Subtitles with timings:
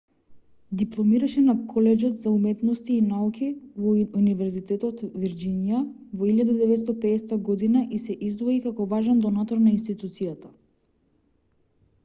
[0.81, 3.49] дипломираше на колеџот за уметности и науки
[3.83, 5.81] на универзитетот вирџинија
[6.21, 10.53] во 1950 година и се издвои како важен донатор на институцијата